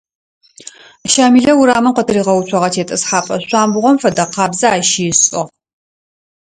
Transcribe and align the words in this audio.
Щамилэ 1.11 1.51
урамым 1.61 1.93
къытыригъэуцогъэ 1.95 2.69
тетӀысхьапӀэ 2.73 3.35
шъуамбгъом 3.47 3.95
фэдэкъабзэ 4.01 4.67
ащи 4.75 5.03
ышӀыгъ. 5.13 5.49